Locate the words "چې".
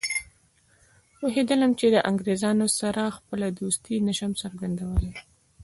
1.79-1.85